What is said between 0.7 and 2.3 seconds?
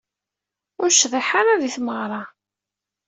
Ur necḍiḥ ara di tmeɣra.